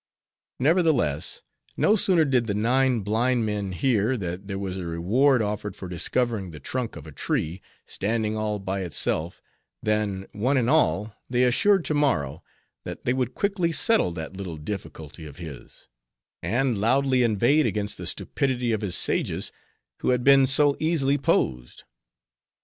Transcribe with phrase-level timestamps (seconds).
[0.59, 1.43] Nevertheless,
[1.77, 5.87] no sooner did the nine blind men hear that there was a reward offered for
[5.87, 9.43] discovering the trunk of a tree, standing all by itself,
[9.83, 12.41] than, one and all, they assured Tammaro,
[12.83, 15.87] that they would quickly settle that little difficulty of his;
[16.41, 19.51] and loudly inveighed against the stupidity of his sages,
[19.99, 21.83] who had been so easily posed.